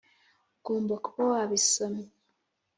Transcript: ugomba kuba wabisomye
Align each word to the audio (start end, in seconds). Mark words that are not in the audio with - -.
ugomba 0.57 0.93
kuba 1.03 1.21
wabisomye 1.31 2.05